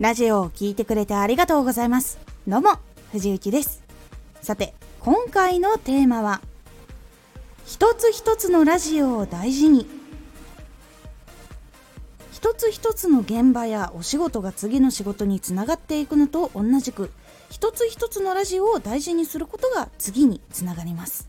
[0.00, 2.18] ラジオを聴いてくれてありがとうございます。
[2.48, 2.80] どうも、
[3.12, 3.80] 藤幸です。
[4.42, 6.40] さて、今回のテーマは、
[7.64, 9.86] 一つ一つのラジオを大事に。
[12.32, 17.12] 一つ一つの現場やお仕事が次の仕事につながっていくのと同じく、
[17.48, 21.28] 一つ一つのラジオを大事にすることが次につながります。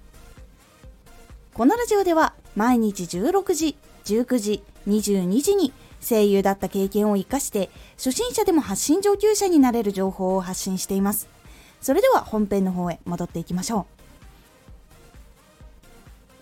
[1.53, 5.71] このラジオでは毎日16時、19時、22時に
[6.07, 11.27] 声優だった経験を活かして初心者でも発信上級者になれる情報を発信しています。
[11.81, 13.87] それでは本編の方へ戻っていきましょ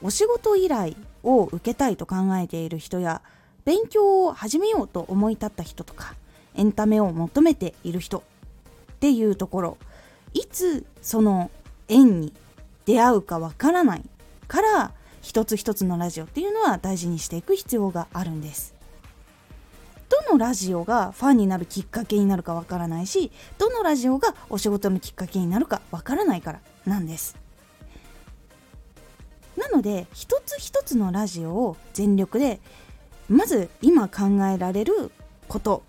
[0.01, 0.07] う。
[0.07, 3.21] お仕事依頼を受けたいと考えている人や
[3.63, 6.15] 勉強を始めようと思い立った人とか
[6.55, 9.77] エンタメを求めている人っていうところ
[10.33, 11.49] いつその
[11.87, 12.33] 縁に
[12.85, 14.03] 出会うかわからない
[14.47, 18.72] から一つ一つのラジオっていうのは大事にしていく必要があるんです。
[20.33, 27.37] のラジオがファンになるきっかけになるかわからないしどのラジオがお仕事のきっかけになるかわからないからなんです。
[29.55, 32.59] なので一つ一つのラジオを全力で
[33.29, 35.11] まず今考えられる
[35.47, 35.83] こと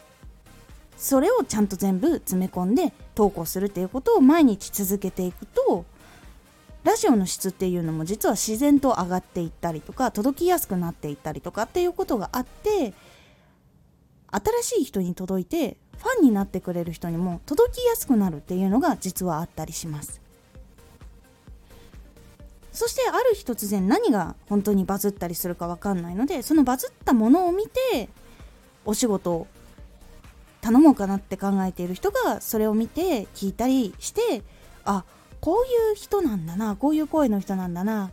[0.99, 5.87] それをちゃんと全部詰め込んで投稿するっていうことを毎日続けていくと
[6.85, 12.93] ラジオの質っていうのも実は自然と上がっていったりとか届きやすくなっていったりとかっていうことがあって
[14.35, 20.21] 新しい人に届いてファンになってくれる人にも届きやすくなるっていうのが実はあったりします。
[22.73, 28.09] そしてある日突然何が本当にバズったりするか分かんないのでそのバズったものを見て
[28.85, 29.47] お仕事を
[30.61, 34.43] 頼もうかなって考えている人がそれを見て聞いたりして
[34.85, 35.05] あ
[35.41, 38.11] こういう人なんだなこういう声の人なんだな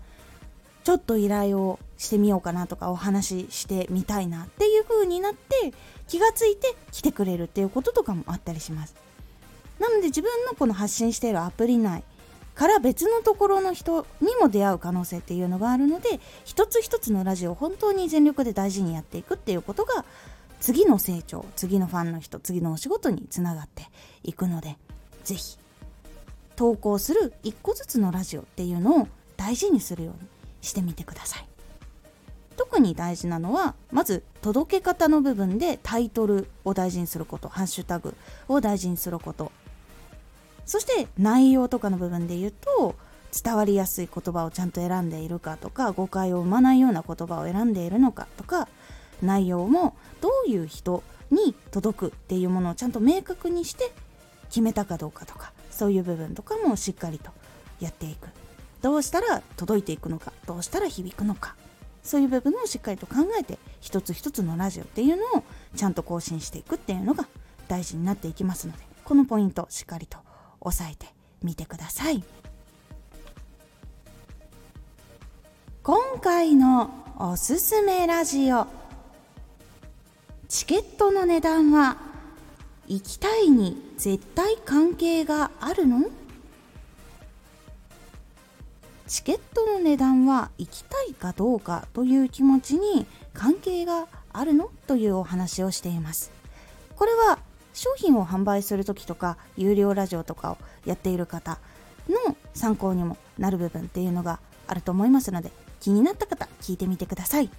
[0.84, 5.74] ちょっと依頼をしてみようかなとかお話ししてみたいなっていう風になって
[6.08, 8.96] 気がついて来てくれるっていうこととかもあったりします。
[9.80, 12.04] なので自分のこの発信しているアプリ内
[12.54, 20.06] から別のところの人にも出会う可能性っていうのがあるので一つ一つのラジオを本当に全力で大事にやっていくっていうことが
[20.60, 23.88] 次の成長次のファンの人次のお仕事につながって
[24.24, 24.78] いくので
[25.24, 25.58] 是非
[26.56, 30.30] 投稿する1個ずつのラジオっていうのを大事にするように
[30.62, 31.48] してみてください。
[32.58, 38.14] 特に大事なのはまず届け方の部分でタイトルを大事にすることハッシュタグ
[38.48, 39.52] を大事にすること。
[40.66, 42.96] そして内容とかの部分で言うと
[43.34, 48.68] 伝わりやすい言葉をちゃんと選んでいるかとか誤解を生まないような言葉を選んでいるのかとか
[49.22, 53.92] 内容もどういう人に届くっていうものをちゃんと明確にして
[54.50, 57.32] 決めたかどうかとかそういう部分とかもしっかりと
[57.80, 58.28] やっていく。
[58.82, 61.56] どうしたら届いていくのかどうしたら響くのか。
[62.04, 65.44] そういう部分をしっかりと考えて一つ一つのラジオっていうのを
[65.76, 67.28] ちゃんと更新していくっていうのが
[67.68, 70.18] 大事になっていきますのでこのポイントしっかりと
[70.62, 72.24] 押さえてみてください。
[75.84, 76.90] 今回の
[77.20, 78.66] おすすめラジオ
[80.48, 81.98] チケットの値段は
[82.88, 86.10] 行きたいに絶対関係があるの？
[89.12, 96.32] チケットの値段は行きたいかどうかという気持ちに関係があるのというお話をしています。
[96.96, 97.38] これは
[97.74, 101.60] 商品を販売する時とか有料ラジオとかをやっている方
[102.08, 105.52] の参考にもなる部分っていうのがあると思いますので
[105.82, 107.50] 気になった方聞いてみてください。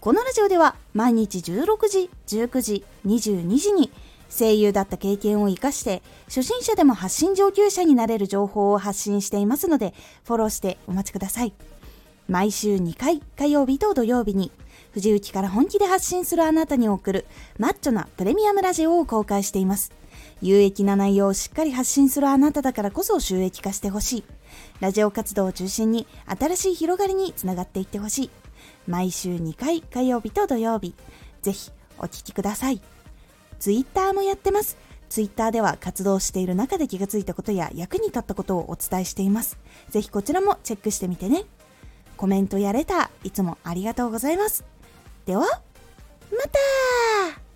[0.00, 3.92] このラジオでは毎日16時19時22時に
[4.30, 9.94] 声優だった経験を活かして初心者でも発信上級者になれる情報を発信していますので
[10.24, 11.52] フォローしてお待ちください。
[12.28, 14.52] 毎週2回火曜日と土曜日に
[14.92, 17.26] 藤雪から本気で発信するあなたに送る
[17.58, 19.92] マッチョなプレミアムラジオを公開しています。
[20.42, 24.24] 有益な内容をしっかり発信するあなただからこそ収益化してほしい。
[24.80, 28.30] ラジオ活動を中心に新しい広がりにつながっていってほしい。
[28.86, 30.94] 毎週2回火曜日と土曜日
[31.42, 32.80] ぜひお聴きください。
[33.58, 34.76] ツイッターもやってます。
[35.08, 39.58] ツイッターでは活動している中で気がついたことや役に立ったことをお伝えしています。
[39.90, 41.44] ぜひこちらもチェックしてみてね。
[42.16, 44.64] コメントやれた、いつもありがとうございます。
[45.24, 45.48] では、ま
[46.44, 47.47] た